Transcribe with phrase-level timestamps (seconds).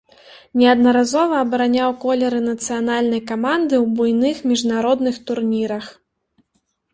[0.59, 5.85] Неаднаразова абараняў колеры нацыянальнай каманды ў буйных міжнародных турнірах.